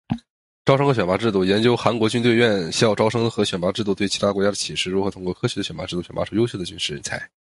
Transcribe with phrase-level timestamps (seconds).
[0.65, 7.21] 招生和选拔制度：研究韩国军队院校招生和选拔制度对其他国家的启示，如何通过科学的选拔制度选拔出优秀的军事人才